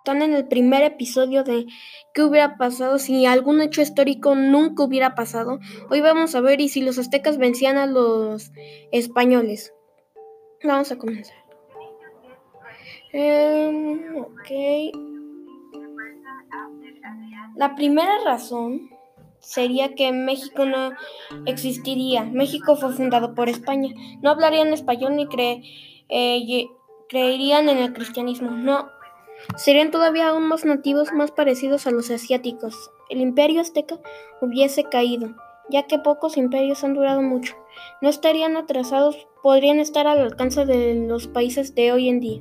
están 0.00 0.22
en 0.22 0.32
el 0.32 0.48
primer 0.48 0.82
episodio 0.82 1.44
de 1.44 1.66
¿Qué 2.14 2.22
hubiera 2.22 2.56
pasado 2.56 2.98
si 2.98 3.26
algún 3.26 3.60
hecho 3.60 3.82
histórico 3.82 4.34
nunca 4.34 4.82
hubiera 4.82 5.14
pasado? 5.14 5.60
Hoy 5.90 6.00
vamos 6.00 6.34
a 6.34 6.40
ver 6.40 6.62
y 6.62 6.70
si 6.70 6.80
los 6.80 6.98
aztecas 6.98 7.36
vencían 7.36 7.76
a 7.76 7.86
los 7.86 8.50
españoles. 8.92 9.74
Vamos 10.64 10.90
a 10.90 10.96
comenzar. 10.96 11.36
Ok. 14.16 14.50
La 17.56 17.74
primera 17.76 18.24
razón 18.24 18.88
sería 19.38 19.94
que 19.94 20.12
México 20.12 20.64
no 20.64 20.92
existiría. 21.44 22.24
México 22.24 22.74
fue 22.76 22.92
fundado 22.94 23.34
por 23.34 23.50
España. 23.50 23.90
No 24.22 24.30
hablarían 24.30 24.72
español 24.72 25.14
ni 25.14 25.28
eh, 26.08 26.66
creerían 27.08 27.68
en 27.68 27.78
el 27.78 27.92
cristianismo. 27.92 28.50
No. 28.50 28.99
Serían 29.56 29.90
todavía 29.90 30.28
aún 30.28 30.46
más 30.48 30.64
nativos, 30.64 31.12
más 31.12 31.30
parecidos 31.30 31.86
a 31.86 31.90
los 31.90 32.10
asiáticos. 32.10 32.90
El 33.08 33.20
imperio 33.20 33.60
azteca 33.60 33.98
hubiese 34.40 34.84
caído, 34.84 35.34
ya 35.70 35.84
que 35.86 35.98
pocos 35.98 36.36
imperios 36.36 36.84
han 36.84 36.94
durado 36.94 37.22
mucho. 37.22 37.54
No 38.00 38.08
estarían 38.08 38.56
atrasados, 38.56 39.28
podrían 39.42 39.80
estar 39.80 40.06
al 40.06 40.20
alcance 40.20 40.64
de 40.66 40.94
los 40.94 41.28
países 41.28 41.74
de 41.74 41.92
hoy 41.92 42.08
en 42.08 42.20
día. 42.20 42.40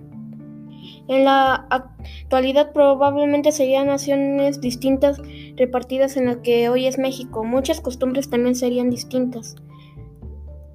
En 1.08 1.26
la 1.26 1.68
actualidad 1.70 2.72
probablemente 2.72 3.52
serían 3.52 3.88
naciones 3.88 4.62
distintas 4.62 5.20
repartidas 5.56 6.18
en 6.18 6.28
la 6.28 6.42
que 6.42 6.70
hoy 6.70 6.86
es 6.86 6.98
México. 6.98 7.44
Muchas 7.44 7.82
costumbres 7.82 8.30
también 8.30 8.56
serían 8.56 8.90
distintas. 8.90 9.56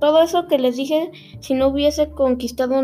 Todo 0.00 0.22
eso 0.22 0.46
que 0.48 0.58
les 0.58 0.76
dije 0.76 1.10
si 1.40 1.54
no 1.54 1.68
hubiese 1.68 2.10
conquistado 2.10 2.82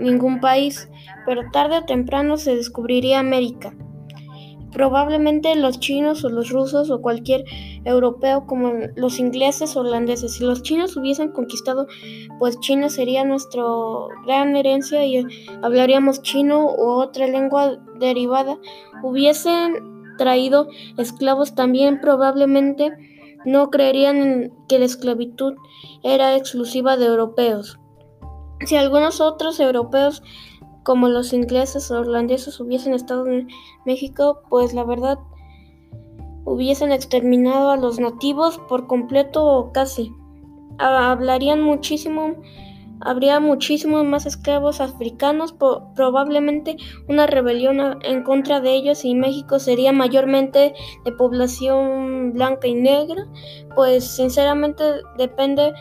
ningún 0.00 0.40
país, 0.40 0.88
pero 1.26 1.42
tarde 1.52 1.78
o 1.78 1.84
temprano 1.84 2.36
se 2.36 2.56
descubriría 2.56 3.18
América. 3.18 3.74
Probablemente 4.72 5.56
los 5.56 5.80
chinos 5.80 6.24
o 6.24 6.28
los 6.28 6.50
rusos 6.50 6.90
o 6.90 7.02
cualquier 7.02 7.44
europeo 7.84 8.46
como 8.46 8.72
los 8.94 9.18
ingleses 9.18 9.76
o 9.76 9.80
holandeses. 9.80 10.34
Si 10.34 10.44
los 10.44 10.62
chinos 10.62 10.96
hubiesen 10.96 11.32
conquistado, 11.32 11.88
pues 12.38 12.58
China 12.60 12.88
sería 12.88 13.24
nuestra 13.24 13.64
gran 14.24 14.54
herencia 14.54 15.04
y 15.04 15.26
hablaríamos 15.62 16.22
chino 16.22 16.66
u 16.66 16.88
otra 16.88 17.26
lengua 17.26 17.78
derivada. 17.98 18.58
Hubiesen 19.02 20.16
traído 20.18 20.68
esclavos 20.96 21.54
también 21.54 22.00
probablemente 22.00 22.92
no 23.44 23.70
creerían 23.70 24.52
que 24.68 24.78
la 24.78 24.84
esclavitud 24.84 25.54
era 26.02 26.36
exclusiva 26.36 26.96
de 26.96 27.06
europeos. 27.06 27.78
Si 28.66 28.76
algunos 28.76 29.20
otros 29.20 29.58
europeos 29.60 30.22
como 30.82 31.08
los 31.08 31.32
ingleses 31.32 31.90
o 31.90 32.00
holandeses 32.00 32.58
hubiesen 32.60 32.94
estado 32.94 33.26
en 33.26 33.48
México, 33.84 34.42
pues 34.48 34.74
la 34.74 34.84
verdad 34.84 35.18
hubiesen 36.44 36.92
exterminado 36.92 37.70
a 37.70 37.76
los 37.76 37.98
nativos 37.98 38.58
por 38.68 38.86
completo 38.86 39.44
o 39.44 39.72
casi. 39.72 40.12
Hablarían 40.78 41.60
muchísimo, 41.60 42.34
habría 43.00 43.40
muchísimos 43.40 44.04
más 44.04 44.26
esclavos 44.26 44.80
africanos, 44.80 45.52
probablemente 45.52 46.76
una 47.08 47.26
rebelión 47.26 47.98
en 48.02 48.22
contra 48.22 48.60
de 48.60 48.74
ellos 48.74 49.04
y 49.04 49.14
México 49.14 49.58
sería 49.58 49.92
mayormente 49.92 50.74
de 51.04 51.12
población 51.12 52.32
blanca 52.32 52.68
y 52.68 52.74
negra, 52.74 53.26
pues 53.74 54.04
sinceramente 54.04 54.84
depende 55.16 55.72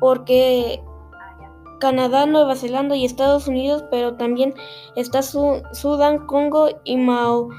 porque 0.00 0.82
Canadá, 1.80 2.26
Nueva 2.26 2.54
Zelanda 2.54 2.94
y 2.94 3.04
Estados 3.04 3.48
Unidos, 3.48 3.84
pero 3.90 4.14
también 4.14 4.54
está 4.96 5.22
Sudán, 5.22 6.26
Congo 6.26 6.68
y 6.84 6.96
Mauritania, 6.96 7.56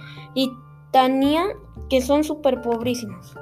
que 1.89 2.01
son 2.01 2.23
súper 2.23 2.61
pobrísimos. 2.61 3.35